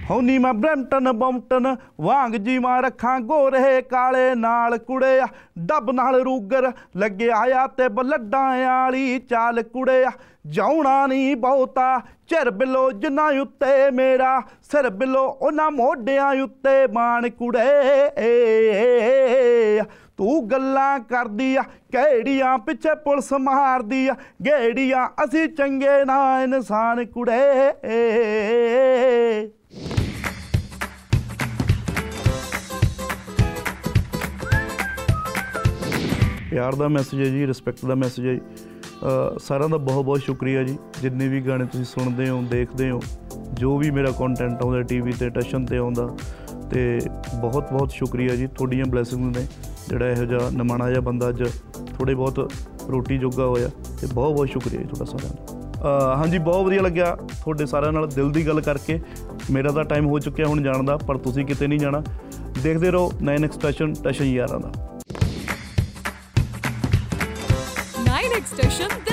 ਹਉਨੀ 0.10 0.38
ਮੈਂ 0.38 0.54
ਬ੍ਰੈਂਟਨ, 0.54 1.12
ਬੰਟਨ, 1.12 1.76
ਵਾਂਗ 2.02 2.32
ਜੀ 2.36 2.58
ਮਾਂ 2.60 2.82
ਰੱਖਾਂ 2.82 3.20
ਗੋਰੇ 3.20 3.82
ਕਾਲੇ 3.82 4.34
ਨਾਲ 4.36 4.78
ਕੁੜਿਆ, 4.78 5.28
ਡੱਬ 5.60 5.92
ਨਾਲ 5.92 6.20
ਰੂਗਰ 6.22 6.72
ਲੱਗਿਆ 6.98 7.38
ਆ 7.56 7.68
ਤੇ 7.68 7.88
ਬਲੱਡਾਂ 7.90 8.48
ਵਾਲੀ 8.58 9.20
ਚਾਲ 9.20 9.62
ਕੁੜਿਆ। 9.64 10.12
ਜਾਉਣਾ 10.48 11.06
ਨਹੀਂ 11.08 11.36
ਬਹੁਤਾ, 11.36 12.00
ਚਿਰ 12.28 12.50
ਬਿਲੋ 12.52 12.92
ਜਿੰਨਾ 12.92 13.28
ਉੱਤੇ 13.42 13.90
ਮੇਰਾ, 13.92 14.42
ਸਿਰ 14.72 14.90
ਬਿਲੋ 14.90 15.24
ਉਹਨਾਂ 15.42 15.70
ਮੋਢਿਆਂ 15.72 16.32
ਉੱਤੇ 16.44 16.76
ਮਾਣ 16.94 17.30
ਕੁੜੇ। 17.30 17.64
ਤੂੰ 20.18 20.50
ਗੱਲਾਂ 20.50 21.00
ਕਰਦੀ 21.00 21.56
ਆ, 21.56 21.62
ਕਿਹੜੀਆਂ 21.92 22.58
ਪਿੱਛੇ 22.58 22.96
ਪੁਲਿਸ 22.96 23.32
ਮਾਰਦੀ 23.34 24.08
ਆ, 24.08 24.16
ਗੇੜੀਆਂ 24.46 25.08
ਅਸੀਂ 25.24 25.48
ਚੰਗੇ 25.50 26.04
ਨਾ 26.06 26.20
ਇਨਸਾਨ 26.44 27.06
ਕੁੜੇ। 27.06 27.72
ਪਿਆਰ 36.54 36.76
ਦਾ 36.76 36.88
ਮੈਸੇਜ 36.88 37.20
ਹੈ 37.20 37.26
ਜੀ 37.26 37.48
ਰਿਸਪੈਕਟ 37.48 37.86
ਦਾ 37.86 37.96
ਮੈਸੇਜ 37.96 38.28
ਹੈ 38.28 38.34
ਜੀ। 38.34 38.40
ਅ, 38.40 39.40
ਸਾਰਿਆਂ 39.40 39.70
ਦਾ 39.70 39.78
ਬਹੁਤ 39.78 40.06
ਬਹੁਤ 40.06 40.20
ਸ਼ੁਕਰੀਆ 40.20 40.64
ਜੀ। 40.64 40.78
ਜਿੰਨੇ 41.02 41.28
ਵੀ 41.28 41.42
ਗਾਣੇ 41.42 41.66
ਤੁਸੀਂ 41.66 41.86
ਸੁਣਦੇ 41.86 42.30
ਹੋ 42.30 42.44
ਦੇਖਦੇ 42.52 42.92
ਹੋ 42.92 43.02
ਜੋ 43.54 43.78
ਵੀ 43.78 43.92
ਮੇਰਾ 43.92 44.12
ਕੰਟੈਂਟ 44.12 44.64
ਆਉਂਦਾ 44.64 44.82
ਟੀਵੀ 44.82 45.12
ਤੇ 45.12 45.30
ਟਸ਼ਨ 45.30 45.66
ਤੇ 45.66 45.78
ਆਉਂਦਾ 45.78 46.10
ਤੇ 46.72 47.00
ਬਹੁਤ 47.42 47.74
ਬਹੁਤ 47.74 47.92
ਸ਼ੁਕਰੀਆ 47.92 48.36
ਜੀ 48.36 48.48
ਤੁਹਾਡੀਆਂ 48.48 48.86
ਬਲੇਸਿੰਗਸ 48.86 49.38
ਨੇ। 49.38 49.48
ਜਿਹੜਾ 49.88 50.10
ਇਹੋ 50.10 50.26
ਜਿਹਾ 50.26 50.50
ਨਿਮਾਣਾ 50.50 50.90
ਜਿਹਾ 50.90 51.02
ਬੰਦਾ 51.02 51.30
ਅੱਜ 51.30 51.44
ਥੋੜੇ 51.98 52.16
ਬਹੁਤ 52.16 52.52
ਰੋਟੀ 52.90 53.18
ਜੋਗਾ 53.18 53.46
ਹੋਇਆ 53.46 53.70
ਤੇ 54.02 54.08
ਬਹੁਤ 54.08 54.34
ਬਹੁਤ 54.34 54.50
ਸ਼ੁਕਰੀਆ 54.50 54.80
ਜੀ 54.80 54.86
ਤੁਹਾਡਾ 54.86 55.06
ਸਾਰਿਆਂ 55.06 55.34
ਦਾ। 55.34 56.14
ਅ, 56.14 56.18
ਹਾਂਜੀ 56.18 56.38
ਬਹੁਤ 56.38 56.66
ਵਧੀਆ 56.66 56.82
ਲੱਗਿਆ 56.82 57.16
ਤੁਹਾਡੇ 57.16 57.66
ਸਾਰਿਆਂ 57.66 57.92
ਨਾਲ 57.92 58.08
ਦਿਲ 58.08 58.32
ਦੀ 58.32 58.48
ਗੱਲ 58.48 58.62
ਕਰਕੇ। 58.62 59.00
ਮੇਰਾ 59.52 59.72
ਤਾਂ 59.72 59.84
ਟਾਈਮ 59.84 60.06
ਹੋ 60.06 60.20
ਚੁੱਕਿਆ 60.20 60.48
ਹੁਣ 60.48 60.64
ਜਾਣ 60.64 60.84
ਦਾ 60.84 60.98
ਪਰ 60.98 61.18
ਤੁਸੀਂ 61.18 61.46
ਕਿਤੇ 61.46 61.68
ਨਹੀਂ 61.68 61.80
ਜਾਣਾ। 61.80 62.04
ਦੇਖਦੇ 62.64 62.92
ਰਹੋ 62.92 63.12
ਨੈਨ 63.22 63.46
ਐਕਸਟ੍ਰੈਸ਼ਨ 63.46 63.94
ਟਸ਼ਨ 64.04 64.26
ਯਾਰਾਂ 64.26 64.60
ਦਾ। 64.60 64.93
9 68.44 68.46
ਐਕਸਟੈਸ਼ਨ 68.46 68.88
ਦਿਲ 68.88 68.98
ਦੀ 69.04 69.10
ਗੱਲ 69.10 69.13